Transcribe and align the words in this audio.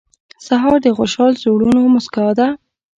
سهار 0.47 0.77
د 0.85 0.87
خوشحال 0.97 1.33
زړونو 1.43 1.81
موسکا 1.93 2.27
ده. 2.39 2.47